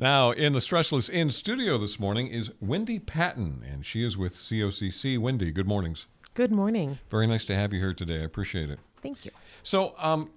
Now, 0.00 0.30
in 0.30 0.54
the 0.54 0.60
Stressless 0.60 1.10
In 1.10 1.30
studio 1.30 1.76
this 1.76 2.00
morning 2.00 2.28
is 2.28 2.50
Wendy 2.58 2.98
Patton, 2.98 3.62
and 3.70 3.84
she 3.84 4.02
is 4.02 4.16
with 4.16 4.34
COCC. 4.34 5.18
Wendy, 5.18 5.50
good 5.50 5.68
mornings. 5.68 6.06
Good 6.32 6.50
morning. 6.50 6.98
Very 7.10 7.26
nice 7.26 7.44
to 7.44 7.54
have 7.54 7.74
you 7.74 7.80
here 7.80 7.92
today. 7.92 8.22
I 8.22 8.24
appreciate 8.24 8.70
it. 8.70 8.78
Thank 9.02 9.26
you. 9.26 9.30
So, 9.62 9.94
um, 9.98 10.30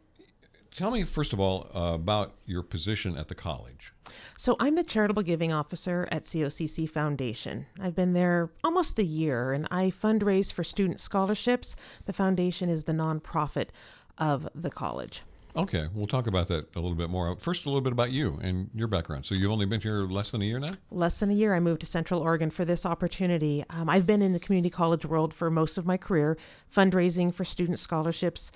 tell 0.76 0.92
me, 0.92 1.06
first 1.06 1.32
of 1.32 1.40
all, 1.40 1.70
uh, 1.74 1.94
about 1.94 2.34
your 2.46 2.62
position 2.62 3.16
at 3.18 3.30
the 3.30 3.36
college. 3.36 3.94
So, 4.38 4.58
I'm 4.60 4.76
the 4.76 4.84
charitable 4.84 5.24
giving 5.24 5.54
officer 5.54 6.10
at 6.12 6.24
COCC 6.24 6.90
Foundation. 6.90 7.66
I've 7.80 7.96
been 7.96 8.12
there 8.12 8.52
almost 8.66 9.00
a 9.00 9.06
year 9.06 9.54
and 9.54 9.66
I 9.72 9.92
fundraise 9.92 10.52
for 10.52 10.66
student 10.66 11.00
scholarships. 11.00 11.78
The 12.04 12.12
foundation 12.12 12.68
is 12.68 12.84
the 12.84 12.92
nonprofit 12.92 13.70
of 14.18 14.50
the 14.54 14.70
college. 14.70 15.24
Okay, 15.56 15.88
we'll 15.94 16.08
talk 16.08 16.26
about 16.26 16.48
that 16.48 16.76
a 16.76 16.80
little 16.80 16.96
bit 16.96 17.12
more. 17.12 17.36
First, 17.38 17.66
a 17.66 17.70
little 17.70 17.82
bit 17.82 17.94
about 17.94 18.12
you 18.12 18.40
and 18.42 18.72
your 18.74 18.88
background. 18.88 19.26
So, 19.26 19.36
you've 19.36 19.52
only 19.52 19.68
been 19.68 19.82
here 19.82 20.04
less 20.04 20.32
than 20.32 20.42
a 20.42 20.46
year 20.46 20.60
now? 20.60 20.74
Less 20.90 21.20
than 21.20 21.30
a 21.30 21.34
year. 21.34 21.54
I 21.54 21.60
moved 21.60 21.82
to 21.82 21.86
Central 21.86 22.22
Oregon 22.22 22.50
for 22.50 22.66
this 22.66 22.86
opportunity. 22.86 23.64
Um, 23.70 23.88
I've 23.88 24.08
been 24.08 24.24
in 24.24 24.34
the 24.34 24.40
community 24.40 24.72
college 24.72 25.06
world 25.06 25.34
for 25.34 25.52
most 25.52 25.78
of 25.78 25.86
my 25.86 25.98
career, 25.98 26.38
fundraising 26.76 27.34
for 27.34 27.46
student 27.46 27.78
scholarships 27.80 28.52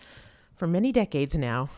for 0.56 0.66
many 0.68 0.92
decades 0.92 1.36
now. 1.36 1.70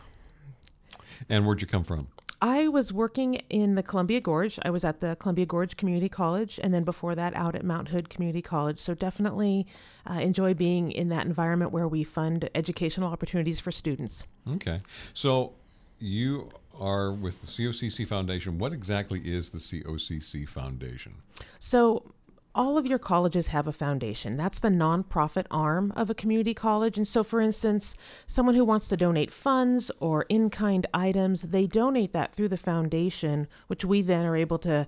And 1.28 1.44
where'd 1.44 1.60
you 1.60 1.66
come 1.66 1.84
from? 1.84 2.08
I 2.42 2.68
was 2.68 2.92
working 2.92 3.34
in 3.50 3.74
the 3.74 3.82
Columbia 3.82 4.20
Gorge. 4.20 4.58
I 4.62 4.70
was 4.70 4.84
at 4.84 5.00
the 5.00 5.16
Columbia 5.16 5.46
Gorge 5.46 5.76
Community 5.76 6.08
College, 6.08 6.58
and 6.62 6.72
then 6.72 6.84
before 6.84 7.14
that, 7.14 7.34
out 7.34 7.54
at 7.54 7.64
Mount 7.64 7.88
Hood 7.88 8.08
Community 8.08 8.40
College. 8.40 8.78
So 8.78 8.94
definitely 8.94 9.66
uh, 10.08 10.14
enjoy 10.14 10.54
being 10.54 10.90
in 10.90 11.08
that 11.10 11.26
environment 11.26 11.72
where 11.72 11.86
we 11.86 12.02
fund 12.02 12.48
educational 12.54 13.12
opportunities 13.12 13.60
for 13.60 13.70
students. 13.70 14.26
Okay. 14.48 14.80
So, 15.12 15.54
you 16.00 16.48
are 16.80 17.12
with 17.12 17.40
the 17.42 17.46
COCC 17.46 18.06
Foundation. 18.06 18.58
What 18.58 18.72
exactly 18.72 19.20
is 19.20 19.50
the 19.50 19.58
COCC 19.58 20.48
Foundation? 20.48 21.14
So 21.60 22.10
all 22.54 22.76
of 22.76 22.86
your 22.86 22.98
colleges 22.98 23.48
have 23.48 23.66
a 23.66 23.72
foundation. 23.72 24.36
That's 24.36 24.58
the 24.58 24.68
nonprofit 24.68 25.46
arm 25.50 25.92
of 25.94 26.10
a 26.10 26.14
community 26.14 26.54
college. 26.54 26.96
And 26.96 27.06
so, 27.06 27.22
for 27.22 27.40
instance, 27.40 27.96
someone 28.26 28.54
who 28.54 28.64
wants 28.64 28.88
to 28.88 28.96
donate 28.96 29.30
funds 29.30 29.90
or 30.00 30.22
in 30.28 30.50
kind 30.50 30.86
items, 30.92 31.42
they 31.42 31.66
donate 31.66 32.12
that 32.12 32.34
through 32.34 32.48
the 32.48 32.56
foundation, 32.56 33.46
which 33.68 33.84
we 33.84 34.02
then 34.02 34.26
are 34.26 34.36
able 34.36 34.58
to 34.58 34.86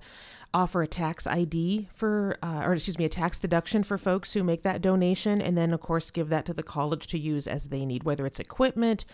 offer 0.53 0.83
a 0.83 0.87
tax 0.87 1.25
ID 1.25 1.87
for, 1.93 2.37
uh, 2.43 2.61
or 2.63 2.73
excuse 2.73 2.99
me, 2.99 3.05
a 3.05 3.09
tax 3.09 3.39
deduction 3.39 3.81
for 3.81 3.97
folks 3.97 4.33
who 4.33 4.43
make 4.43 4.63
that 4.63 4.81
donation. 4.81 5.41
And 5.41 5.57
then, 5.57 5.73
of 5.73 5.79
course, 5.79 6.11
give 6.11 6.29
that 6.29 6.45
to 6.45 6.53
the 6.53 6.63
college 6.63 7.07
to 7.07 7.17
use 7.17 7.47
as 7.47 7.69
they 7.69 7.85
need, 7.85 8.03
whether 8.03 8.25
it's 8.25 8.39
equipment. 8.39 9.05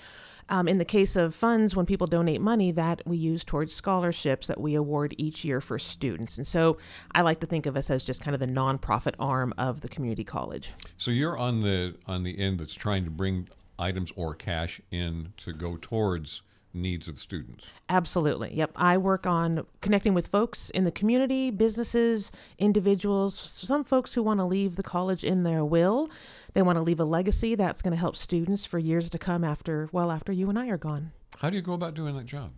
Um, 0.49 0.67
in 0.67 0.79
the 0.79 0.85
case 0.85 1.15
of 1.15 1.35
funds, 1.35 1.75
when 1.75 1.85
people 1.85 2.07
donate 2.07 2.41
money, 2.41 2.71
that 2.71 3.01
we 3.05 3.17
use 3.17 3.43
towards 3.43 3.73
scholarships 3.73 4.47
that 4.47 4.59
we 4.59 4.75
award 4.75 5.13
each 5.17 5.45
year 5.45 5.61
for 5.61 5.77
students. 5.77 6.37
And 6.37 6.45
so 6.45 6.77
I 7.13 7.21
like 7.21 7.39
to 7.41 7.47
think 7.47 7.65
of 7.65 7.77
us 7.77 7.89
as 7.89 8.03
just 8.03 8.21
kind 8.21 8.33
of 8.33 8.39
the 8.39 8.47
nonprofit 8.47 9.13
arm 9.19 9.53
of 9.57 9.81
the 9.81 9.87
community 9.87 10.23
college. 10.23 10.71
So 10.97 11.11
you're 11.11 11.37
on 11.37 11.61
the 11.61 11.95
on 12.07 12.23
the 12.23 12.39
end 12.39 12.59
that's 12.59 12.73
trying 12.73 13.05
to 13.05 13.11
bring 13.11 13.47
items 13.77 14.11
or 14.15 14.35
cash 14.35 14.81
in 14.91 15.33
to 15.37 15.53
go 15.53 15.77
towards 15.79 16.41
needs 16.73 17.07
of 17.07 17.19
students. 17.19 17.69
Absolutely. 17.89 18.53
Yep. 18.53 18.71
I 18.75 18.97
work 18.97 19.25
on 19.25 19.65
connecting 19.81 20.13
with 20.13 20.27
folks 20.27 20.69
in 20.69 20.83
the 20.83 20.91
community, 20.91 21.49
businesses, 21.51 22.31
individuals, 22.57 23.37
some 23.37 23.83
folks 23.83 24.13
who 24.13 24.23
want 24.23 24.39
to 24.39 24.45
leave 24.45 24.75
the 24.75 24.83
college 24.83 25.23
in 25.23 25.43
their 25.43 25.65
will. 25.65 26.09
They 26.53 26.61
want 26.61 26.77
to 26.77 26.81
leave 26.81 26.99
a 26.99 27.05
legacy 27.05 27.55
that's 27.55 27.81
going 27.81 27.93
to 27.93 27.97
help 27.97 28.15
students 28.15 28.65
for 28.65 28.79
years 28.79 29.09
to 29.09 29.17
come 29.17 29.43
after, 29.43 29.89
well, 29.91 30.11
after 30.11 30.31
you 30.31 30.49
and 30.49 30.59
I 30.59 30.67
are 30.67 30.77
gone. 30.77 31.11
How 31.41 31.49
do 31.49 31.55
you 31.55 31.61
go 31.61 31.73
about 31.73 31.93
doing 31.93 32.15
that 32.17 32.25
job? 32.25 32.51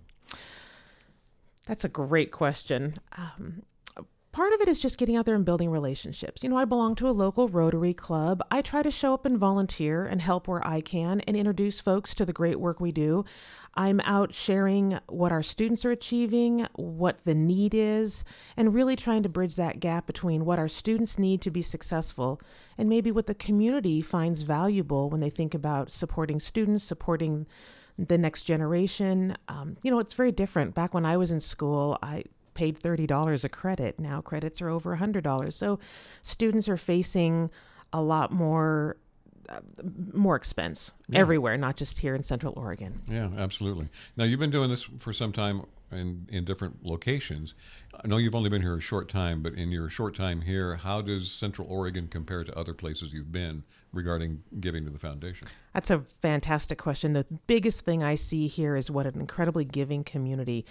That's 1.68 1.86
a 1.86 1.90
great 1.90 2.32
question. 2.32 2.98
Um, 3.18 3.64
part 4.32 4.54
of 4.54 4.62
it 4.62 4.68
is 4.68 4.80
just 4.80 4.98
getting 4.98 5.16
out 5.16 5.26
there 5.26 5.36
and 5.36 5.46
building 5.46 5.70
relationships. 5.70 6.44
You 6.44 6.50
know, 6.50 6.58
I 6.58 6.66
belong 6.66 6.96
to 6.96 7.10
a 7.10 7.12
local 7.12 7.48
Rotary 7.48 7.94
Club. 7.94 8.42
I 8.50 8.62
try 8.62 8.84
to 8.84 8.92
show 8.92 9.14
up 9.14 9.26
and 9.26 9.38
volunteer 9.38 10.06
and 10.06 10.22
help 10.22 10.48
where 10.48 10.66
I 10.66 10.82
can 10.82 11.22
and 11.22 11.36
introduce 11.36 11.80
folks 11.80 12.16
to 12.16 12.26
the 12.26 12.34
great 12.34 12.60
work 12.60 12.80
we 12.80 12.92
do. 12.92 13.26
I'm 13.76 14.02
out 14.02 14.34
sharing 14.34 15.00
what 15.08 15.32
our 15.32 15.44
students 15.44 15.86
are 15.86 15.92
achieving, 15.92 16.68
what 16.76 17.24
the 17.24 17.36
need 17.36 17.74
is, 17.74 18.24
and 18.58 18.74
really 18.74 18.96
trying 18.96 19.24
to 19.24 19.30
bridge 19.30 19.56
that 19.56 19.80
gap 19.80 20.06
between 20.06 20.46
what 20.46 20.60
our 20.60 20.68
students 20.68 21.18
need 21.18 21.42
to 21.42 21.52
be 21.52 21.62
successful 21.62 22.42
and 22.78 22.90
maybe 22.90 23.12
what 23.12 23.28
the 23.28 23.36
community 23.36 24.02
finds 24.02 24.42
valuable 24.42 25.10
when 25.10 25.22
they 25.22 25.30
think 25.30 25.54
about 25.54 25.92
supporting 25.92 26.40
students, 26.40 26.84
supporting 26.84 27.48
the 27.98 28.18
next 28.18 28.44
generation. 28.44 29.38
Um, 29.48 29.78
you 29.84 29.92
know, 29.92 30.00
it's 30.00 30.14
very 30.14 30.32
different. 30.32 30.74
Back 30.74 30.94
when 30.94 31.06
I 31.06 31.18
was 31.18 31.32
in 31.32 31.40
school, 31.40 31.98
I 32.02 32.24
paid 32.62 32.80
$30 32.80 33.44
a 33.44 33.50
credit. 33.50 34.00
Now 34.00 34.22
credits 34.22 34.62
are 34.62 34.70
over 34.70 34.96
$100. 34.96 35.52
So 35.52 35.80
students 36.22 36.70
are 36.70 36.78
facing 36.78 37.50
a 37.92 38.00
lot 38.00 38.32
more 38.32 38.98
uh, 39.50 39.62
more 40.14 40.36
expense 40.36 40.92
yeah. 41.10 41.18
everywhere, 41.18 41.58
not 41.58 41.76
just 41.76 41.98
here 41.98 42.14
in 42.14 42.22
Central 42.22 42.54
Oregon. 42.56 43.02
Yeah, 43.08 43.30
absolutely. 43.36 43.90
Now 44.16 44.26
you've 44.26 44.40
been 44.40 44.52
doing 44.52 44.70
this 44.70 44.84
for 44.84 45.12
some 45.12 45.32
time 45.32 45.64
in 45.92 46.28
in 46.30 46.46
different 46.46 46.86
locations. 46.86 47.56
I 48.04 48.08
know 48.08 48.18
you've 48.18 48.36
only 48.36 48.50
been 48.50 48.62
here 48.62 48.78
a 48.78 48.82
short 48.82 49.10
time, 49.10 49.42
but 49.42 49.54
in 49.56 49.72
your 49.72 49.90
short 49.90 50.16
time 50.16 50.42
here, 50.42 50.76
how 50.76 51.02
does 51.02 51.32
Central 51.32 51.68
Oregon 51.68 52.08
compare 52.08 52.44
to 52.44 52.58
other 52.58 52.76
places 52.76 53.12
you've 53.12 53.32
been 53.32 53.64
regarding 53.92 54.44
giving 54.60 54.86
to 54.86 54.92
the 54.92 55.00
foundation? 55.00 55.48
That's 55.74 55.90
a 55.90 56.00
fantastic 56.22 56.78
question. 56.78 57.14
The 57.14 57.26
biggest 57.48 57.82
thing 57.82 58.04
I 58.04 58.16
see 58.16 58.48
here 58.48 58.76
is 58.76 58.90
what 58.92 59.06
an 59.08 59.20
incredibly 59.20 59.66
giving 59.66 60.04
community 60.04 60.66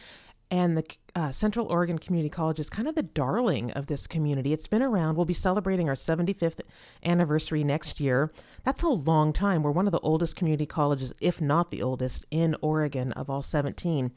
and 0.50 0.76
the 0.76 0.84
uh, 1.14 1.30
Central 1.30 1.66
Oregon 1.66 1.98
Community 1.98 2.28
College 2.28 2.58
is 2.58 2.68
kind 2.68 2.88
of 2.88 2.94
the 2.94 3.02
darling 3.02 3.70
of 3.72 3.86
this 3.86 4.06
community. 4.06 4.52
It's 4.52 4.66
been 4.66 4.82
around. 4.82 5.16
We'll 5.16 5.24
be 5.24 5.32
celebrating 5.32 5.88
our 5.88 5.94
75th 5.94 6.60
anniversary 7.04 7.62
next 7.62 8.00
year. 8.00 8.30
That's 8.64 8.82
a 8.82 8.88
long 8.88 9.32
time. 9.32 9.62
We're 9.62 9.70
one 9.70 9.86
of 9.86 9.92
the 9.92 10.00
oldest 10.00 10.34
community 10.36 10.66
colleges, 10.66 11.12
if 11.20 11.40
not 11.40 11.68
the 11.68 11.82
oldest, 11.82 12.26
in 12.30 12.56
Oregon 12.60 13.12
of 13.12 13.30
all 13.30 13.42
17. 13.42 14.10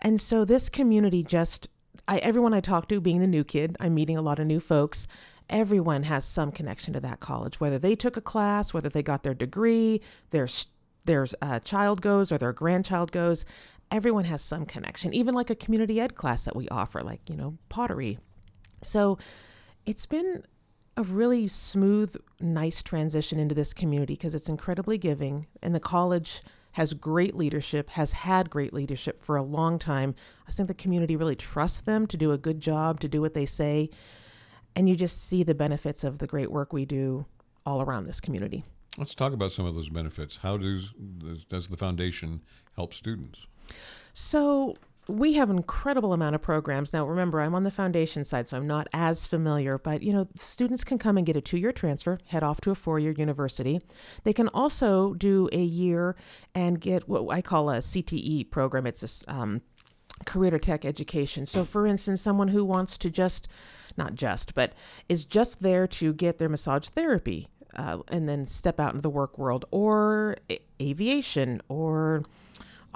And 0.00 0.20
so 0.20 0.44
this 0.44 0.68
community 0.68 1.22
just, 1.22 1.68
I, 2.08 2.18
everyone 2.18 2.54
I 2.54 2.60
talk 2.60 2.88
to, 2.88 3.00
being 3.00 3.20
the 3.20 3.26
new 3.26 3.44
kid, 3.44 3.76
I'm 3.78 3.94
meeting 3.94 4.16
a 4.16 4.22
lot 4.22 4.38
of 4.40 4.46
new 4.46 4.60
folks. 4.60 5.06
Everyone 5.48 6.04
has 6.04 6.24
some 6.24 6.50
connection 6.50 6.92
to 6.94 7.00
that 7.00 7.20
college, 7.20 7.60
whether 7.60 7.78
they 7.78 7.94
took 7.94 8.16
a 8.16 8.20
class, 8.20 8.74
whether 8.74 8.88
they 8.88 9.02
got 9.02 9.22
their 9.22 9.34
degree, 9.34 10.00
their 10.30 10.48
their 11.04 11.26
uh, 11.40 11.58
child 11.60 12.02
goes 12.02 12.30
or 12.30 12.36
their 12.36 12.52
grandchild 12.52 13.10
goes 13.10 13.46
everyone 13.90 14.24
has 14.24 14.42
some 14.42 14.66
connection, 14.66 15.14
even 15.14 15.34
like 15.34 15.50
a 15.50 15.54
community 15.54 16.00
ed 16.00 16.14
class 16.14 16.44
that 16.44 16.56
we 16.56 16.68
offer, 16.68 17.02
like, 17.02 17.20
you 17.28 17.36
know, 17.36 17.56
pottery. 17.68 18.18
So 18.82 19.18
it's 19.86 20.06
been 20.06 20.44
a 20.96 21.02
really 21.02 21.48
smooth, 21.48 22.16
nice 22.40 22.82
transition 22.82 23.38
into 23.38 23.54
this 23.54 23.72
community 23.72 24.14
because 24.14 24.34
it's 24.34 24.48
incredibly 24.48 24.98
giving. 24.98 25.46
And 25.62 25.74
the 25.74 25.80
college 25.80 26.42
has 26.72 26.92
great 26.92 27.34
leadership, 27.34 27.90
has 27.90 28.12
had 28.12 28.50
great 28.50 28.72
leadership 28.72 29.22
for 29.22 29.36
a 29.36 29.42
long 29.42 29.78
time. 29.78 30.14
I 30.46 30.50
think 30.50 30.68
the 30.68 30.74
community 30.74 31.16
really 31.16 31.36
trusts 31.36 31.80
them 31.80 32.06
to 32.08 32.16
do 32.16 32.32
a 32.32 32.38
good 32.38 32.60
job, 32.60 33.00
to 33.00 33.08
do 33.08 33.20
what 33.20 33.34
they 33.34 33.46
say. 33.46 33.90
And 34.76 34.88
you 34.88 34.96
just 34.96 35.26
see 35.26 35.42
the 35.42 35.54
benefits 35.54 36.04
of 36.04 36.18
the 36.18 36.26
great 36.26 36.50
work 36.50 36.72
we 36.72 36.84
do 36.84 37.26
all 37.64 37.82
around 37.82 38.04
this 38.04 38.20
community. 38.20 38.64
Let's 38.96 39.14
talk 39.14 39.32
about 39.32 39.52
some 39.52 39.66
of 39.66 39.74
those 39.74 39.88
benefits. 39.88 40.36
How 40.36 40.56
does, 40.56 40.92
does 41.48 41.68
the 41.68 41.76
foundation 41.76 42.42
help 42.74 42.92
students? 42.92 43.46
So 44.14 44.76
we 45.08 45.32
have 45.32 45.48
incredible 45.48 46.12
amount 46.12 46.34
of 46.34 46.42
programs. 46.42 46.92
Now 46.92 47.06
remember 47.06 47.40
i'm 47.40 47.54
on 47.54 47.64
the 47.64 47.70
foundation 47.70 48.24
side 48.24 48.46
so 48.46 48.58
i'm 48.58 48.66
not 48.66 48.86
as 48.92 49.26
familiar 49.26 49.78
but 49.78 50.02
you 50.02 50.12
know 50.12 50.28
students 50.38 50.84
can 50.84 50.98
come 50.98 51.16
and 51.16 51.26
get 51.26 51.34
a 51.34 51.40
two-year 51.40 51.72
transfer 51.72 52.18
head 52.26 52.42
off 52.42 52.60
to 52.60 52.70
a 52.70 52.74
four-year 52.74 53.12
university. 53.12 53.80
They 54.24 54.34
can 54.34 54.48
also 54.48 55.14
do 55.14 55.48
a 55.50 55.62
year 55.62 56.14
and 56.54 56.80
get 56.80 57.08
what 57.08 57.34
i 57.34 57.40
call 57.40 57.70
a 57.70 57.78
cte 57.78 58.50
program. 58.50 58.86
It's 58.86 59.24
a 59.26 59.32
um, 59.32 59.62
career 60.26 60.50
to 60.50 60.58
tech 60.58 60.84
education. 60.84 61.46
So 61.46 61.64
for 61.64 61.86
instance 61.86 62.20
someone 62.20 62.48
who 62.48 62.64
wants 62.64 62.98
to 62.98 63.10
just 63.10 63.48
not 63.96 64.14
just 64.14 64.54
but 64.54 64.74
is 65.08 65.24
just 65.24 65.60
there 65.60 65.86
to 65.86 66.12
get 66.12 66.36
their 66.36 66.50
massage 66.50 66.88
therapy 66.88 67.48
uh, 67.76 67.98
and 68.08 68.28
then 68.28 68.44
step 68.44 68.78
out 68.78 68.90
into 68.90 69.02
the 69.02 69.10
work 69.10 69.38
world 69.38 69.64
or 69.70 70.36
a- 70.50 70.60
aviation 70.82 71.62
or 71.68 72.24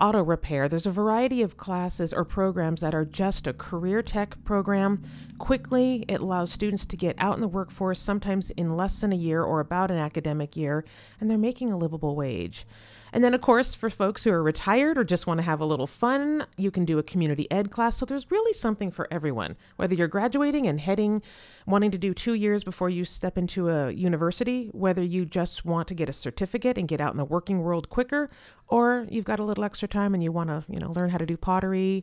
auto 0.02 0.20
repair. 0.20 0.68
There's 0.68 0.84
a 0.84 0.90
variety 0.90 1.42
of 1.42 1.56
classes 1.56 2.12
or 2.12 2.24
programs 2.24 2.80
that 2.80 2.92
are 2.92 3.04
just 3.04 3.46
a 3.46 3.52
career 3.52 4.02
tech 4.02 4.36
program. 4.42 5.00
Quickly, 5.38 6.04
it 6.08 6.20
allows 6.20 6.50
students 6.50 6.84
to 6.86 6.96
get 6.96 7.14
out 7.18 7.36
in 7.36 7.40
the 7.40 7.46
workforce, 7.46 8.00
sometimes 8.00 8.50
in 8.50 8.76
less 8.76 9.00
than 9.00 9.12
a 9.12 9.16
year 9.16 9.44
or 9.44 9.60
about 9.60 9.92
an 9.92 9.98
academic 9.98 10.56
year, 10.56 10.84
and 11.20 11.30
they're 11.30 11.38
making 11.38 11.70
a 11.70 11.78
livable 11.78 12.16
wage. 12.16 12.66
And 13.12 13.22
then, 13.22 13.34
of 13.34 13.42
course, 13.42 13.74
for 13.74 13.90
folks 13.90 14.24
who 14.24 14.30
are 14.30 14.42
retired 14.42 14.96
or 14.96 15.04
just 15.04 15.26
want 15.26 15.38
to 15.38 15.44
have 15.44 15.60
a 15.60 15.66
little 15.66 15.86
fun, 15.86 16.46
you 16.56 16.70
can 16.70 16.86
do 16.86 16.98
a 16.98 17.02
community 17.02 17.46
ed 17.50 17.70
class. 17.70 17.98
So 17.98 18.06
there's 18.06 18.30
really 18.30 18.54
something 18.54 18.90
for 18.90 19.06
everyone. 19.10 19.56
Whether 19.76 19.94
you're 19.94 20.08
graduating 20.08 20.66
and 20.66 20.80
heading, 20.80 21.20
wanting 21.66 21.90
to 21.90 21.98
do 21.98 22.14
two 22.14 22.32
years 22.32 22.64
before 22.64 22.88
you 22.88 23.04
step 23.04 23.36
into 23.36 23.68
a 23.68 23.90
university, 23.90 24.70
whether 24.72 25.02
you 25.02 25.26
just 25.26 25.64
want 25.64 25.88
to 25.88 25.94
get 25.94 26.08
a 26.08 26.12
certificate 26.12 26.78
and 26.78 26.88
get 26.88 27.02
out 27.02 27.12
in 27.12 27.18
the 27.18 27.24
working 27.24 27.60
world 27.60 27.90
quicker, 27.90 28.30
or 28.72 29.06
you've 29.10 29.26
got 29.26 29.38
a 29.38 29.44
little 29.44 29.64
extra 29.64 29.86
time 29.86 30.14
and 30.14 30.24
you 30.24 30.32
want 30.32 30.48
to, 30.48 30.64
you 30.66 30.78
know, 30.78 30.90
learn 30.92 31.10
how 31.10 31.18
to 31.18 31.26
do 31.26 31.36
pottery, 31.36 32.02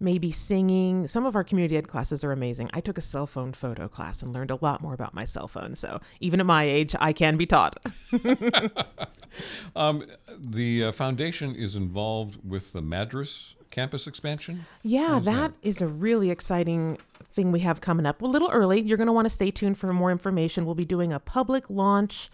maybe 0.00 0.32
singing. 0.32 1.06
Some 1.06 1.26
of 1.26 1.36
our 1.36 1.44
community 1.44 1.76
ed 1.76 1.88
classes 1.88 2.24
are 2.24 2.32
amazing. 2.32 2.70
I 2.72 2.80
took 2.80 2.96
a 2.96 3.02
cell 3.02 3.26
phone 3.26 3.52
photo 3.52 3.86
class 3.86 4.22
and 4.22 4.34
learned 4.34 4.50
a 4.50 4.58
lot 4.62 4.80
more 4.80 4.94
about 4.94 5.12
my 5.12 5.26
cell 5.26 5.46
phone. 5.46 5.74
So 5.74 6.00
even 6.20 6.40
at 6.40 6.46
my 6.46 6.64
age, 6.64 6.96
I 6.98 7.12
can 7.12 7.36
be 7.36 7.44
taught. 7.44 7.76
um, 9.76 10.06
the 10.38 10.84
uh, 10.84 10.92
foundation 10.92 11.54
is 11.54 11.76
involved 11.76 12.38
with 12.42 12.72
the 12.72 12.80
Madras 12.80 13.54
campus 13.70 14.06
expansion? 14.06 14.64
Yeah, 14.82 15.20
that, 15.22 15.24
that 15.24 15.52
is 15.60 15.82
a 15.82 15.86
really 15.86 16.30
exciting 16.30 16.96
thing 17.24 17.52
we 17.52 17.60
have 17.60 17.82
coming 17.82 18.06
up. 18.06 18.22
A 18.22 18.26
little 18.26 18.48
early. 18.50 18.80
You're 18.80 18.96
going 18.96 19.06
to 19.06 19.12
want 19.12 19.26
to 19.26 19.30
stay 19.30 19.50
tuned 19.50 19.76
for 19.76 19.92
more 19.92 20.10
information. 20.10 20.64
We'll 20.64 20.74
be 20.74 20.86
doing 20.86 21.12
a 21.12 21.20
public 21.20 21.68
launch 21.68 22.30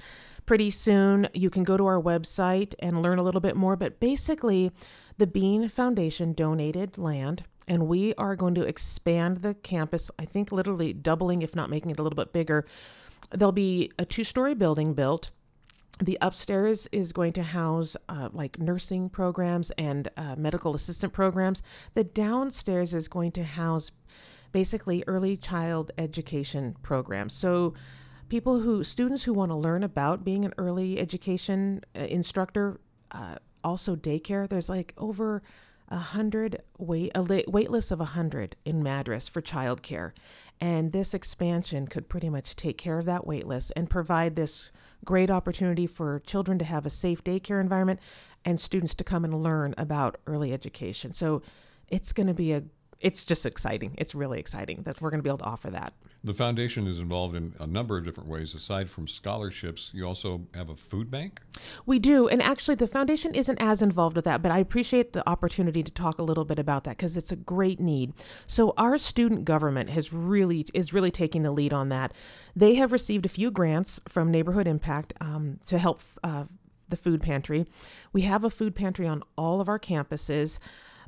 pretty 0.46 0.70
soon. 0.70 1.28
You 1.34 1.50
can 1.50 1.64
go 1.64 1.76
to 1.76 1.86
our 1.86 2.00
website 2.00 2.74
and 2.78 3.02
learn 3.02 3.18
a 3.18 3.22
little 3.22 3.40
bit 3.40 3.56
more. 3.56 3.76
But 3.76 4.00
basically, 4.00 4.72
the 5.18 5.26
Bean 5.26 5.68
Foundation 5.68 6.32
donated 6.32 6.98
land, 6.98 7.44
and 7.68 7.86
we 7.86 8.14
are 8.14 8.36
going 8.36 8.54
to 8.54 8.62
expand 8.62 9.38
the 9.38 9.54
campus, 9.54 10.10
I 10.18 10.24
think 10.24 10.52
literally 10.52 10.92
doubling, 10.92 11.42
if 11.42 11.54
not 11.54 11.70
making 11.70 11.90
it 11.90 11.98
a 11.98 12.02
little 12.02 12.16
bit 12.16 12.32
bigger. 12.32 12.66
There'll 13.30 13.52
be 13.52 13.92
a 13.98 14.04
two 14.04 14.24
story 14.24 14.54
building 14.54 14.94
built. 14.94 15.30
The 16.00 16.18
upstairs 16.20 16.88
is 16.90 17.12
going 17.12 17.34
to 17.34 17.42
house 17.42 17.96
uh, 18.08 18.30
like 18.32 18.58
nursing 18.58 19.08
programs 19.08 19.70
and 19.72 20.08
uh, 20.16 20.34
medical 20.36 20.74
assistant 20.74 21.12
programs. 21.12 21.62
The 21.94 22.04
downstairs 22.04 22.94
is 22.94 23.08
going 23.08 23.32
to 23.32 23.44
house 23.44 23.92
basically 24.50 25.04
early 25.06 25.36
child 25.36 25.92
education 25.98 26.76
programs. 26.82 27.34
So, 27.34 27.74
people 28.32 28.60
who 28.60 28.82
students 28.82 29.24
who 29.24 29.34
want 29.34 29.50
to 29.50 29.54
learn 29.54 29.82
about 29.82 30.24
being 30.24 30.42
an 30.42 30.54
early 30.56 30.98
education 30.98 31.84
uh, 31.94 31.98
instructor 32.04 32.80
uh, 33.10 33.34
also 33.62 33.94
daycare 33.94 34.48
there's 34.48 34.70
like 34.70 34.94
over 34.96 35.42
a 35.90 35.98
hundred 35.98 36.62
wait 36.78 37.12
a 37.14 37.44
wait 37.46 37.70
list 37.70 37.90
of 37.90 38.00
a 38.00 38.06
hundred 38.06 38.56
in 38.64 38.82
madras 38.82 39.28
for 39.28 39.42
childcare 39.42 40.12
and 40.62 40.92
this 40.92 41.12
expansion 41.12 41.86
could 41.86 42.08
pretty 42.08 42.30
much 42.30 42.56
take 42.56 42.78
care 42.78 42.98
of 42.98 43.04
that 43.04 43.26
wait 43.26 43.46
list 43.46 43.70
and 43.76 43.90
provide 43.90 44.34
this 44.34 44.70
great 45.04 45.30
opportunity 45.30 45.86
for 45.86 46.18
children 46.20 46.58
to 46.58 46.64
have 46.64 46.86
a 46.86 46.90
safe 46.90 47.22
daycare 47.22 47.60
environment 47.60 48.00
and 48.46 48.58
students 48.58 48.94
to 48.94 49.04
come 49.04 49.26
and 49.26 49.42
learn 49.42 49.74
about 49.76 50.16
early 50.26 50.54
education 50.54 51.12
so 51.12 51.42
it's 51.88 52.14
going 52.14 52.26
to 52.26 52.32
be 52.32 52.52
a 52.52 52.62
it's 53.02 53.24
just 53.24 53.44
exciting. 53.44 53.94
It's 53.98 54.14
really 54.14 54.38
exciting 54.38 54.84
that 54.84 55.00
we're 55.00 55.10
going 55.10 55.18
to 55.18 55.22
be 55.22 55.28
able 55.28 55.38
to 55.38 55.44
offer 55.44 55.70
that. 55.70 55.92
The 56.24 56.34
foundation 56.34 56.86
is 56.86 57.00
involved 57.00 57.34
in 57.34 57.52
a 57.58 57.66
number 57.66 57.98
of 57.98 58.04
different 58.04 58.28
ways. 58.28 58.54
Aside 58.54 58.88
from 58.88 59.08
scholarships, 59.08 59.90
you 59.92 60.06
also 60.06 60.42
have 60.54 60.70
a 60.70 60.76
food 60.76 61.10
bank? 61.10 61.40
We 61.84 61.98
do. 61.98 62.28
And 62.28 62.40
actually, 62.40 62.76
the 62.76 62.86
foundation 62.86 63.34
isn't 63.34 63.60
as 63.60 63.82
involved 63.82 64.14
with 64.14 64.24
that, 64.26 64.40
but 64.40 64.52
I 64.52 64.58
appreciate 64.58 65.14
the 65.14 65.28
opportunity 65.28 65.82
to 65.82 65.90
talk 65.90 66.18
a 66.18 66.22
little 66.22 66.44
bit 66.44 66.60
about 66.60 66.84
that 66.84 66.96
because 66.96 67.16
it's 67.16 67.32
a 67.32 67.36
great 67.36 67.80
need. 67.80 68.12
So, 68.46 68.72
our 68.76 68.98
student 68.98 69.44
government 69.44 69.90
has 69.90 70.12
really 70.12 70.66
is 70.72 70.92
really 70.92 71.10
taking 71.10 71.42
the 71.42 71.50
lead 71.50 71.72
on 71.72 71.88
that. 71.88 72.12
They 72.54 72.76
have 72.76 72.92
received 72.92 73.26
a 73.26 73.30
few 73.30 73.50
grants 73.50 74.00
from 74.06 74.32
NeighborImpact 74.32 75.12
um, 75.20 75.58
to 75.66 75.78
help 75.78 76.02
uh, 76.22 76.44
the 76.88 76.96
food 76.96 77.20
pantry. 77.20 77.66
We 78.12 78.22
have 78.22 78.44
a 78.44 78.50
food 78.50 78.76
pantry 78.76 79.08
on 79.08 79.24
all 79.36 79.60
of 79.60 79.68
our 79.68 79.80
campuses 79.80 80.60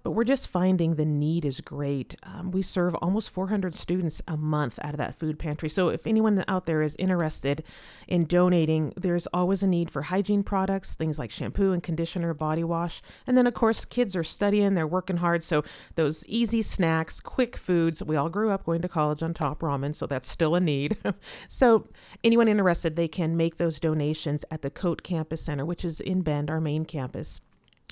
but 0.05 0.11
we're 0.11 0.23
just 0.23 0.49
finding 0.49 0.95
the 0.95 1.05
need 1.07 1.47
is 1.47 1.63
great. 1.63 2.15
Um, 2.23 2.51
we 2.51 2.61
serve 2.61 2.95
almost 2.97 3.31
400 3.31 3.75
students 3.75 4.21
a 4.29 4.37
month 4.37 4.79
out 4.83 4.93
of 4.93 4.99
that 4.99 5.19
food 5.19 5.39
pantry. 5.39 5.71
So 5.71 5.89
if 5.89 6.07
anyone 6.07 6.45
out 6.47 6.67
there 6.67 6.83
is 6.83 6.95
interested 6.99 7.65
in 8.07 8.27
donating, 8.27 8.93
there's 8.99 9.27
always 9.29 9.63
a 9.63 9.67
need 9.67 9.91
for 9.91 10.03
hygiene 10.03 10.43
products, 10.43 10.95
things 10.95 11.19
like 11.19 11.31
shampoo 11.31 11.73
and 11.73 11.83
conditioner, 11.83 12.35
body 12.35 12.63
wash. 12.63 13.01
And 13.27 13.37
then, 13.37 13.47
of 13.47 13.55
course, 13.55 13.87
kids 13.87 14.15
are 14.15 14.23
studying, 14.23 14.75
they're 14.75 14.87
working 14.87 15.17
hard. 15.17 15.43
So 15.43 15.65
those 15.95 16.25
easy 16.27 16.61
snacks, 16.61 17.19
quick 17.19 17.57
foods. 17.57 18.03
We 18.03 18.17
all 18.17 18.29
grew 18.29 18.51
up 18.51 18.67
going 18.67 18.83
to 18.83 18.89
college 18.89 19.23
on 19.23 19.33
top 19.33 19.61
ramen, 19.61 19.95
so 19.95 20.07
that's 20.07 20.31
still 20.31 20.55
a 20.55 20.61
need. 20.61 20.99
so 21.49 21.89
anyone 22.23 22.47
interested, 22.47 22.95
they 22.95 23.09
can 23.09 23.39
make 23.39 23.57
those 23.57 23.81
donations 23.81 24.45
at 24.51 24.61
the 24.61 24.71
Coats 24.71 25.01
Campus 25.03 25.41
Center, 25.41 25.65
which 25.65 25.83
is 25.83 25.99
in 25.99 26.21
Bend, 26.21 26.51
our 26.51 26.61
main 26.61 26.85
campus 26.85 27.41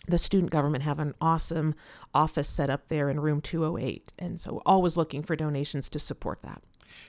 the 0.08 0.18
student 0.18 0.50
government 0.50 0.84
have 0.84 0.98
an 0.98 1.14
awesome 1.20 1.74
office 2.14 2.48
set 2.48 2.70
up 2.70 2.88
there 2.88 3.08
in 3.08 3.20
room 3.20 3.40
208 3.40 4.12
and 4.18 4.40
so 4.40 4.62
always 4.66 4.96
looking 4.96 5.22
for 5.22 5.36
donations 5.36 5.88
to 5.88 5.98
support 5.98 6.40
that 6.42 6.62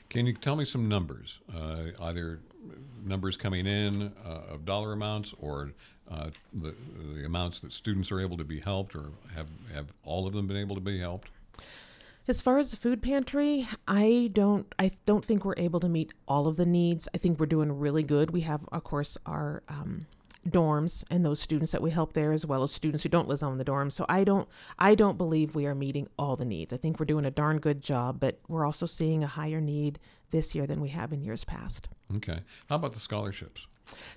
can 0.09 0.25
you 0.25 0.33
tell 0.33 0.55
me 0.55 0.65
some 0.65 0.87
numbers 0.87 1.39
uh, 1.55 1.85
either 2.01 2.39
numbers 3.05 3.35
coming 3.35 3.65
in 3.65 4.11
uh, 4.25 4.53
of 4.53 4.65
dollar 4.65 4.93
amounts 4.93 5.33
or 5.39 5.71
uh, 6.09 6.29
the, 6.53 6.73
the 7.15 7.25
amounts 7.25 7.59
that 7.59 7.73
students 7.73 8.11
are 8.11 8.19
able 8.19 8.37
to 8.37 8.43
be 8.43 8.59
helped 8.59 8.95
or 8.95 9.09
have, 9.33 9.47
have 9.73 9.87
all 10.03 10.27
of 10.27 10.33
them 10.33 10.47
been 10.47 10.57
able 10.57 10.75
to 10.75 10.81
be 10.81 10.99
helped 10.99 11.31
as 12.27 12.41
far 12.41 12.57
as 12.57 12.71
the 12.71 12.77
food 12.77 13.01
pantry, 13.01 13.67
I 13.85 14.29
don't 14.31 14.73
I 14.79 14.91
don't 15.05 15.25
think 15.25 15.43
we're 15.43 15.57
able 15.57 15.81
to 15.81 15.89
meet 15.89 16.13
all 16.25 16.47
of 16.47 16.55
the 16.55 16.65
needs. 16.65 17.09
I 17.13 17.17
think 17.17 17.39
we're 17.39 17.47
doing 17.47 17.77
really 17.79 18.03
good. 18.03 18.31
We 18.31 18.41
have, 18.41 18.65
of 18.71 18.83
course, 18.83 19.17
our 19.25 19.61
um, 19.67 20.05
dorms 20.49 21.03
and 21.09 21.25
those 21.25 21.39
students 21.39 21.71
that 21.71 21.81
we 21.81 21.91
help 21.91 22.13
there 22.13 22.31
as 22.31 22.45
well 22.45 22.63
as 22.63 22.71
students 22.71 23.03
who 23.03 23.09
don't 23.09 23.27
live 23.27 23.43
on 23.43 23.57
the 23.57 23.65
dorms 23.65 23.93
so 23.93 24.05
i 24.09 24.23
don't 24.23 24.47
i 24.77 24.93
don't 24.93 25.17
believe 25.17 25.55
we 25.55 25.65
are 25.65 25.75
meeting 25.75 26.07
all 26.17 26.35
the 26.35 26.45
needs. 26.45 26.73
I 26.73 26.77
think 26.77 26.99
we're 26.99 27.05
doing 27.05 27.25
a 27.25 27.31
darn 27.31 27.59
good 27.59 27.81
job 27.81 28.19
but 28.19 28.39
we're 28.47 28.65
also 28.65 28.85
seeing 28.85 29.23
a 29.23 29.27
higher 29.27 29.61
need 29.61 29.99
this 30.31 30.53
year 30.55 30.67
than 30.67 30.81
we 30.81 30.89
have 30.89 31.13
in 31.13 31.21
years 31.21 31.43
past. 31.45 31.87
Okay. 32.15 32.39
How 32.67 32.75
about 32.75 32.93
the 32.93 32.99
scholarships? 32.99 33.67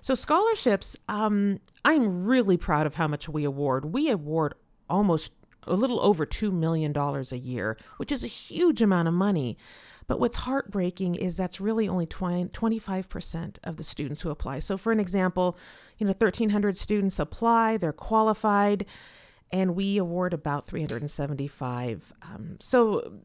So 0.00 0.14
scholarships 0.14 0.96
um, 1.08 1.60
i'm 1.84 2.24
really 2.24 2.56
proud 2.56 2.86
of 2.86 2.94
how 2.94 3.06
much 3.08 3.28
we 3.28 3.44
award. 3.44 3.92
We 3.92 4.10
award 4.10 4.54
almost 4.88 5.32
a 5.66 5.74
little 5.74 6.00
over 6.00 6.24
$2 6.24 6.52
million 6.52 6.96
a 6.96 7.36
year 7.36 7.76
which 7.96 8.12
is 8.12 8.24
a 8.24 8.28
huge 8.28 8.82
amount 8.82 9.08
of 9.08 9.14
money 9.14 9.56
but 10.06 10.20
what's 10.20 10.36
heartbreaking 10.36 11.16
is 11.16 11.36
that's 11.36 11.60
really 11.60 11.88
only 11.88 12.06
20, 12.06 12.46
25% 12.46 13.56
of 13.64 13.76
the 13.76 13.84
students 13.84 14.20
who 14.20 14.30
apply. 14.30 14.60
So, 14.60 14.76
for 14.76 14.92
an 14.92 15.00
example, 15.00 15.58
you 15.98 16.06
know, 16.06 16.10
1,300 16.10 16.76
students 16.76 17.18
apply, 17.18 17.76
they're 17.76 17.92
qualified, 17.92 18.86
and 19.50 19.74
we 19.74 19.96
award 19.96 20.32
about 20.32 20.66
375. 20.66 22.12
Um, 22.22 22.56
so, 22.60 23.20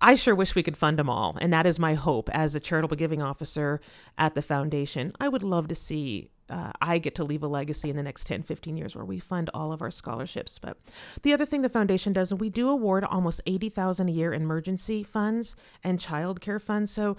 I 0.00 0.14
sure 0.14 0.34
wish 0.34 0.54
we 0.54 0.62
could 0.62 0.76
fund 0.76 0.98
them 0.98 1.08
all. 1.08 1.36
And 1.40 1.52
that 1.52 1.64
is 1.64 1.78
my 1.78 1.94
hope 1.94 2.28
as 2.30 2.54
a 2.54 2.60
charitable 2.60 2.96
giving 2.96 3.22
officer 3.22 3.80
at 4.18 4.34
the 4.34 4.42
foundation. 4.42 5.12
I 5.18 5.28
would 5.28 5.42
love 5.42 5.68
to 5.68 5.74
see 5.74 6.30
uh, 6.48 6.72
I 6.80 6.98
get 6.98 7.14
to 7.16 7.24
leave 7.24 7.42
a 7.42 7.48
legacy 7.48 7.90
in 7.90 7.96
the 7.96 8.02
next 8.02 8.26
10, 8.26 8.42
15 8.42 8.76
years 8.76 8.94
where 8.94 9.04
we 9.04 9.18
fund 9.18 9.50
all 9.52 9.72
of 9.72 9.82
our 9.82 9.90
scholarships. 9.90 10.58
But 10.58 10.78
the 11.22 11.32
other 11.32 11.46
thing 11.46 11.62
the 11.62 11.68
foundation 11.68 12.12
does, 12.12 12.30
and 12.30 12.40
we 12.40 12.50
do 12.50 12.68
award 12.68 13.04
almost 13.04 13.40
80,000 13.46 14.08
a 14.08 14.12
year 14.12 14.32
in 14.32 14.42
emergency 14.42 15.02
funds 15.02 15.56
and 15.82 16.00
child 16.00 16.40
care 16.40 16.60
funds. 16.60 16.90
So 16.90 17.16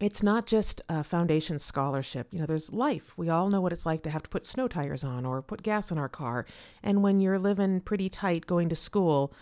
it's 0.00 0.22
not 0.22 0.46
just 0.46 0.80
a 0.88 1.04
foundation 1.04 1.58
scholarship. 1.58 2.28
You 2.32 2.40
know, 2.40 2.46
there's 2.46 2.72
life. 2.72 3.16
We 3.16 3.28
all 3.28 3.48
know 3.48 3.60
what 3.60 3.72
it's 3.72 3.86
like 3.86 4.02
to 4.04 4.10
have 4.10 4.22
to 4.24 4.30
put 4.30 4.44
snow 4.44 4.68
tires 4.68 5.04
on 5.04 5.24
or 5.24 5.42
put 5.42 5.62
gas 5.62 5.90
in 5.90 5.98
our 5.98 6.08
car. 6.08 6.46
And 6.82 7.02
when 7.02 7.20
you're 7.20 7.38
living 7.38 7.80
pretty 7.80 8.08
tight 8.08 8.46
going 8.46 8.68
to 8.70 8.76
school, 8.76 9.32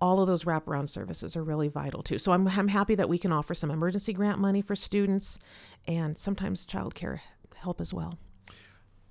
all 0.00 0.20
of 0.20 0.26
those 0.26 0.44
wraparound 0.44 0.88
services 0.88 1.36
are 1.36 1.44
really 1.44 1.68
vital 1.68 2.02
too. 2.02 2.18
So 2.18 2.32
I'm, 2.32 2.48
I'm 2.48 2.68
happy 2.68 2.94
that 2.94 3.08
we 3.08 3.18
can 3.18 3.32
offer 3.32 3.54
some 3.54 3.70
emergency 3.70 4.12
grant 4.12 4.38
money 4.38 4.62
for 4.62 4.74
students 4.74 5.38
and 5.86 6.16
sometimes 6.16 6.64
childcare 6.64 7.20
help 7.54 7.80
as 7.80 7.92
well. 7.92 8.18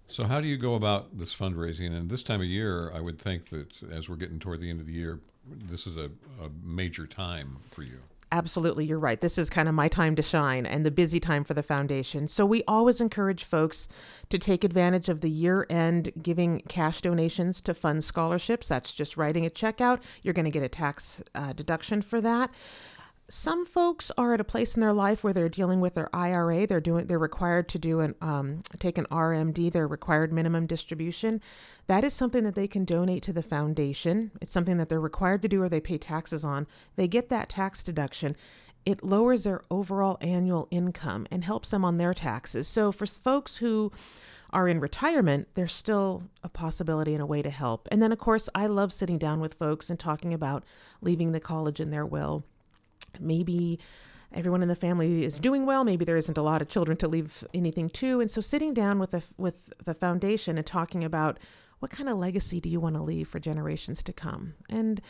So, 0.07 0.25
how 0.25 0.41
do 0.41 0.47
you 0.47 0.57
go 0.57 0.75
about 0.75 1.17
this 1.17 1.33
fundraising? 1.33 1.91
And 1.95 2.09
this 2.09 2.23
time 2.23 2.41
of 2.41 2.47
year, 2.47 2.91
I 2.93 2.99
would 2.99 3.19
think 3.19 3.49
that 3.49 3.81
as 3.91 4.09
we're 4.09 4.15
getting 4.15 4.39
toward 4.39 4.61
the 4.61 4.69
end 4.69 4.79
of 4.79 4.85
the 4.85 4.93
year, 4.93 5.19
this 5.47 5.87
is 5.87 5.97
a, 5.97 6.11
a 6.39 6.49
major 6.63 7.07
time 7.07 7.57
for 7.71 7.83
you. 7.83 7.97
Absolutely, 8.31 8.85
you're 8.85 8.99
right. 8.99 9.21
This 9.21 9.37
is 9.37 9.49
kind 9.49 9.69
of 9.69 9.75
my 9.75 9.87
time 9.87 10.15
to 10.15 10.21
shine 10.21 10.65
and 10.65 10.85
the 10.85 10.91
busy 10.91 11.19
time 11.19 11.43
for 11.43 11.53
the 11.53 11.63
foundation. 11.63 12.27
So, 12.27 12.45
we 12.45 12.63
always 12.67 13.01
encourage 13.01 13.43
folks 13.43 13.87
to 14.29 14.37
take 14.37 14.63
advantage 14.63 15.09
of 15.09 15.21
the 15.21 15.29
year 15.29 15.65
end 15.69 16.11
giving 16.21 16.61
cash 16.67 17.01
donations 17.01 17.61
to 17.61 17.73
fund 17.73 18.03
scholarships. 18.03 18.67
That's 18.67 18.93
just 18.93 19.17
writing 19.17 19.45
a 19.45 19.49
check 19.49 19.81
out. 19.81 19.99
You're 20.21 20.33
going 20.33 20.45
to 20.45 20.51
get 20.51 20.63
a 20.63 20.69
tax 20.69 21.23
uh, 21.33 21.53
deduction 21.53 22.01
for 22.01 22.21
that 22.21 22.51
some 23.33 23.65
folks 23.65 24.11
are 24.15 24.35
at 24.35 24.39
a 24.39 24.43
place 24.43 24.75
in 24.75 24.81
their 24.81 24.93
life 24.93 25.23
where 25.23 25.33
they're 25.33 25.49
dealing 25.49 25.81
with 25.81 25.95
their 25.95 26.15
IRA. 26.15 26.67
They're 26.67 26.79
doing 26.79 27.07
they're 27.07 27.17
required 27.17 27.67
to 27.69 27.79
do 27.79 27.99
an 27.99 28.13
um, 28.21 28.59
take 28.77 28.99
an 28.99 29.07
RMD, 29.09 29.71
their 29.71 29.87
required 29.87 30.31
minimum 30.31 30.67
distribution. 30.67 31.41
That 31.87 32.03
is 32.03 32.13
something 32.13 32.43
that 32.43 32.53
they 32.53 32.67
can 32.67 32.85
donate 32.85 33.23
to 33.23 33.33
the 33.33 33.41
foundation. 33.41 34.31
It's 34.39 34.51
something 34.51 34.77
that 34.77 34.87
they're 34.87 35.01
required 35.01 35.41
to 35.41 35.47
do 35.47 35.63
or 35.63 35.67
they 35.67 35.79
pay 35.79 35.97
taxes 35.97 36.43
on. 36.43 36.67
They 36.95 37.07
get 37.07 37.29
that 37.29 37.49
tax 37.49 37.81
deduction. 37.81 38.35
It 38.85 39.03
lowers 39.03 39.45
their 39.45 39.61
overall 39.71 40.19
annual 40.21 40.67
income 40.69 41.25
and 41.31 41.43
helps 41.43 41.71
them 41.71 41.83
on 41.83 41.97
their 41.97 42.13
taxes. 42.13 42.67
So 42.67 42.91
for 42.91 43.07
folks 43.07 43.57
who 43.57 43.91
are 44.51 44.67
in 44.67 44.79
retirement, 44.79 45.47
there's 45.55 45.73
still 45.73 46.29
a 46.43 46.49
possibility 46.49 47.13
and 47.13 47.23
a 47.23 47.25
way 47.25 47.41
to 47.41 47.49
help. 47.49 47.87
And 47.91 47.99
then, 47.99 48.11
of 48.11 48.19
course, 48.19 48.47
I 48.53 48.67
love 48.67 48.93
sitting 48.93 49.17
down 49.17 49.39
with 49.39 49.55
folks 49.55 49.89
and 49.89 49.99
talking 49.99 50.35
about 50.35 50.63
leaving 51.01 51.31
the 51.31 51.39
college 51.39 51.79
in 51.79 51.89
their 51.89 52.05
will 52.05 52.43
maybe 53.19 53.79
everyone 54.33 54.61
in 54.63 54.67
the 54.67 54.75
family 54.75 55.23
is 55.23 55.39
doing 55.39 55.65
well 55.65 55.83
maybe 55.83 56.05
there 56.05 56.17
isn't 56.17 56.37
a 56.37 56.41
lot 56.41 56.61
of 56.61 56.67
children 56.67 56.97
to 56.97 57.07
leave 57.07 57.45
anything 57.53 57.89
to 57.89 58.19
and 58.19 58.31
so 58.31 58.41
sitting 58.41 58.73
down 58.73 58.99
with 58.99 59.11
the 59.11 59.23
with 59.37 59.71
the 59.83 59.93
foundation 59.93 60.57
and 60.57 60.65
talking 60.65 61.03
about 61.03 61.39
what 61.79 61.91
kind 61.91 62.09
of 62.09 62.17
legacy 62.17 62.59
do 62.59 62.69
you 62.69 62.79
want 62.79 62.95
to 62.95 63.01
leave 63.01 63.27
for 63.27 63.39
generations 63.39 64.01
to 64.01 64.13
come 64.13 64.53
and 64.69 65.01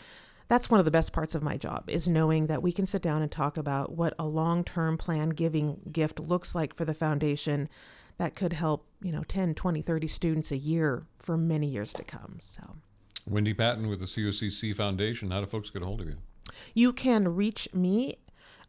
that's 0.48 0.69
one 0.69 0.79
of 0.79 0.86
the 0.86 0.91
best 0.91 1.13
parts 1.13 1.36
of 1.36 1.43
my 1.43 1.57
job 1.57 1.86
is 1.88 2.07
knowing 2.07 2.48
that 2.48 2.62
we 2.62 2.72
can 2.72 2.86
sit 2.86 3.01
down 3.01 3.22
and 3.22 3.31
talk 3.31 3.57
about 3.57 3.93
what 3.93 4.13
a 4.19 4.25
long-term 4.25 4.98
plan 4.98 5.29
giving 5.29 5.79
gift 5.91 6.19
looks 6.19 6.53
like 6.53 6.75
for 6.75 6.86
the 6.86 6.93
foundation 6.93 7.69
that 8.17 8.36
could 8.36 8.53
help, 8.53 8.86
you 9.01 9.12
know, 9.12 9.24
10, 9.24 9.55
20, 9.55 9.81
30 9.81 10.07
students 10.07 10.51
a 10.51 10.57
year 10.57 11.03
for 11.17 11.38
many 11.38 11.67
years 11.67 11.93
to 11.93 12.03
come. 12.03 12.38
So 12.41 12.62
Wendy 13.27 13.53
Patton 13.53 13.88
with 13.88 14.00
the 14.00 14.05
COCC 14.05 14.75
Foundation. 14.75 15.31
How 15.31 15.39
do 15.39 15.48
folks 15.48 15.69
get 15.69 15.81
a 15.81 15.86
hold 15.86 16.01
of 16.01 16.07
you? 16.07 16.17
You 16.73 16.93
can 16.93 17.35
reach 17.35 17.67
me 17.73 18.17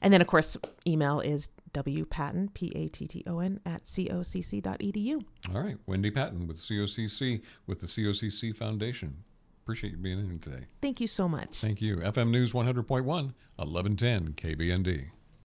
and 0.00 0.12
then, 0.12 0.20
of 0.20 0.26
course, 0.26 0.56
email 0.86 1.20
is 1.20 1.50
wpatton, 1.74 2.52
P-A-T-T-O-N, 2.54 3.60
at 3.64 3.84
cocc.edu. 3.84 5.24
All 5.54 5.60
right, 5.60 5.76
Wendy 5.86 6.10
Patton 6.10 6.46
with 6.46 6.60
COCC 6.60 7.42
with 7.66 7.80
the 7.80 7.86
COCC 7.86 8.56
Foundation. 8.56 9.16
Appreciate 9.62 9.92
you 9.92 9.98
being 9.98 10.18
in 10.18 10.38
today. 10.40 10.66
Thank 10.80 11.00
you 11.00 11.06
so 11.06 11.28
much. 11.28 11.58
Thank 11.58 11.80
you. 11.80 11.98
FM 11.98 12.30
News 12.30 12.52
100.1, 12.52 13.04
1110 13.04 14.32
KBND. 14.32 15.10